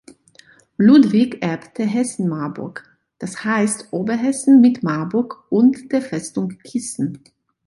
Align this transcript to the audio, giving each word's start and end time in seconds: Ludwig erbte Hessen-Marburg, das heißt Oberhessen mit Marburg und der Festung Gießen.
Ludwig 0.79 1.43
erbte 1.43 1.83
Hessen-Marburg, 1.83 2.97
das 3.19 3.45
heißt 3.45 3.93
Oberhessen 3.93 4.59
mit 4.59 4.81
Marburg 4.81 5.43
und 5.51 5.91
der 5.91 6.01
Festung 6.01 6.53
Gießen. 6.63 7.21